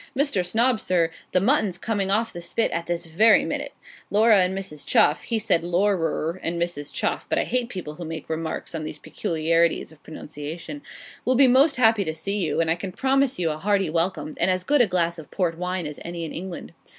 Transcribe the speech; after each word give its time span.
Mr. 0.17 0.43
Snob, 0.43 0.79
sir, 0.79 1.11
the 1.31 1.39
mutton's 1.39 1.77
coming 1.77 2.09
off 2.09 2.33
the 2.33 2.41
spit 2.41 2.71
at 2.71 2.87
this 2.87 3.05
very 3.05 3.45
minute. 3.45 3.71
Laura 4.09 4.39
and 4.41 4.57
Mrs. 4.57 4.83
Chuff' 4.83 5.21
(he 5.21 5.37
said 5.37 5.63
LAURAR 5.63 6.39
and 6.41 6.59
Mrs. 6.59 6.91
Chuff; 6.91 7.27
but 7.29 7.37
I 7.37 7.43
hate 7.43 7.69
people 7.69 7.93
who 7.93 8.03
make 8.05 8.27
remarks 8.27 8.73
on 8.73 8.83
these 8.83 8.97
peculiarities 8.97 9.91
of 9.91 10.01
pronunciation,) 10.01 10.81
'will 11.23 11.35
be 11.35 11.47
most 11.47 11.75
happy 11.75 12.03
to 12.03 12.15
see 12.15 12.37
you; 12.39 12.59
and 12.59 12.71
I 12.71 12.75
can 12.77 12.91
promise 12.91 13.37
you 13.37 13.51
a 13.51 13.57
hearty 13.59 13.91
welcome, 13.91 14.33
and 14.39 14.49
as 14.49 14.63
good 14.63 14.81
a 14.81 14.87
glass 14.87 15.19
of 15.19 15.29
port 15.29 15.55
wine 15.55 15.85
as 15.85 15.99
any 16.03 16.25
in 16.25 16.31
England.' 16.31 16.73